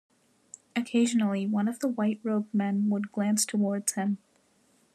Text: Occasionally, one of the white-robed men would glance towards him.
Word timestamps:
Occasionally, 0.75 1.45
one 1.45 1.67
of 1.67 1.77
the 1.77 1.87
white-robed 1.87 2.51
men 2.55 2.89
would 2.89 3.11
glance 3.11 3.45
towards 3.45 3.91
him. 3.93 4.17